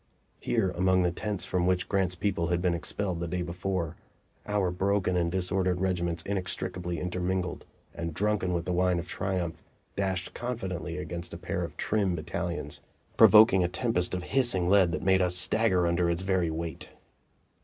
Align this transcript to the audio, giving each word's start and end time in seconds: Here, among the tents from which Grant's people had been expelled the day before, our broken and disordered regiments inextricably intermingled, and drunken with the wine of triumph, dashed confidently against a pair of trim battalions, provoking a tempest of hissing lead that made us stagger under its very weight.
Here, 0.39 0.71
among 0.71 1.03
the 1.03 1.11
tents 1.11 1.45
from 1.45 1.67
which 1.67 1.87
Grant's 1.87 2.15
people 2.15 2.47
had 2.47 2.59
been 2.59 2.73
expelled 2.73 3.19
the 3.19 3.27
day 3.27 3.43
before, 3.43 3.97
our 4.47 4.71
broken 4.71 5.15
and 5.15 5.31
disordered 5.31 5.79
regiments 5.79 6.23
inextricably 6.23 6.99
intermingled, 6.99 7.67
and 7.93 8.11
drunken 8.11 8.51
with 8.51 8.65
the 8.65 8.73
wine 8.73 8.97
of 8.97 9.07
triumph, 9.07 9.61
dashed 9.95 10.33
confidently 10.33 10.97
against 10.97 11.35
a 11.35 11.37
pair 11.37 11.63
of 11.63 11.77
trim 11.77 12.15
battalions, 12.15 12.81
provoking 13.15 13.63
a 13.63 13.67
tempest 13.67 14.15
of 14.15 14.23
hissing 14.23 14.67
lead 14.67 14.91
that 14.91 15.03
made 15.03 15.21
us 15.21 15.35
stagger 15.35 15.85
under 15.85 16.09
its 16.09 16.23
very 16.23 16.49
weight. 16.49 16.89